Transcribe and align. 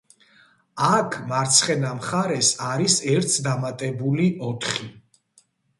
აქ, 0.87 1.17
მარცხენა 1.33 1.93
მხარეს 1.99 2.51
არის 2.71 2.99
ერთს 3.15 3.39
დამატებული 3.51 4.31
ოთხი. 4.51 4.95